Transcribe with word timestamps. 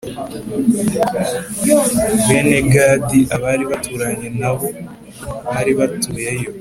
Bene 2.27 2.59
Gadi 2.73 3.19
a 3.35 3.37
bari 3.43 3.63
baturanye 3.71 4.27
na 4.39 4.51
bo 4.57 4.67
bari 5.51 5.71
batuye 5.79 6.29
yo 6.41 6.49